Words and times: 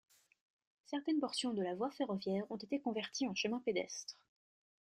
Certaines 0.85 1.19
portions 1.19 1.53
de 1.53 1.61
la 1.61 1.75
voie 1.75 1.91
ferroviaire 1.91 2.49
ont 2.51 2.57
été 2.57 2.79
converties 2.81 3.27
en 3.27 3.35
chemin 3.35 3.59
pédestre. 3.63 4.17